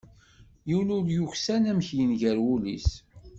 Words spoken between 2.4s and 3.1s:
wul-is.